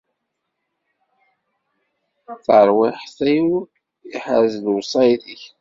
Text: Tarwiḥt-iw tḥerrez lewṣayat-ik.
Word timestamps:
Tarwiḥt-iw 2.45 3.49
tḥerrez 4.11 4.55
lewṣayat-ik. 4.65 5.43